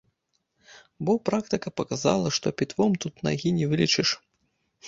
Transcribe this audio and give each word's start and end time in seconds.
Бо 1.09 1.13
практыка 1.29 1.73
паказала, 1.81 2.33
што 2.39 2.55
пітвом 2.63 2.97
тут 3.07 3.23
нагі 3.29 3.55
не 3.59 3.65
вылечыш. 3.75 4.09